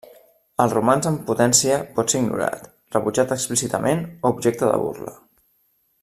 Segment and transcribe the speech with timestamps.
[0.63, 2.63] El romanç en potència pot ser ignorat,
[2.97, 5.13] rebutjat explícitament o objecte de burla.